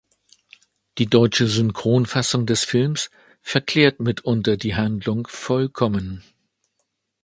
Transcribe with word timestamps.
Die 0.97 1.05
deutsche 1.05 1.45
Synchronfassung 1.45 2.47
des 2.47 2.63
Filmes 2.63 3.11
verklärt 3.43 3.99
mitunter 3.99 4.57
die 4.57 4.73
Handlung 4.73 5.27
vollkommen. 5.27 6.23